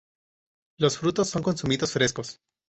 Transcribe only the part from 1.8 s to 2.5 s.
frescos.